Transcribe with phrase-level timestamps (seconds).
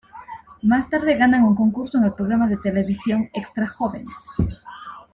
[0.63, 4.15] Más tarde ganan un concurso en el programa de televisión Extra jóvenes.